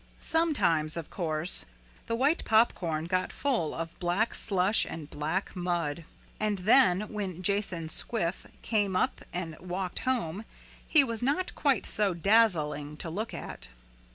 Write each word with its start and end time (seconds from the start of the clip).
Sometimes, 0.19 0.97
of 0.97 1.11
course, 1.11 1.63
the 2.07 2.15
white 2.15 2.43
popcorn 2.43 3.05
got 3.05 3.31
full 3.31 3.75
of 3.75 3.99
black 3.99 4.33
slush 4.33 4.83
and 4.83 5.07
black 5.07 5.55
mud. 5.55 6.05
And 6.39 6.57
then 6.57 7.01
when 7.13 7.43
Jason 7.43 7.87
Squiff 7.87 8.47
came 8.63 8.95
up 8.95 9.21
and 9.31 9.55
walked 9.59 9.99
home 9.99 10.43
he 10.87 11.03
was 11.03 11.21
not 11.21 11.53
quite 11.53 11.85
so 11.85 12.15
dazzling 12.15 12.97
to 12.97 13.11
look 13.11 13.31
at. 13.31 13.69